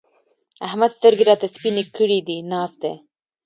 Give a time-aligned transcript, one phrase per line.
[0.67, 2.93] احمد سترګې راته سپينې کړې دي؛ ناست دی.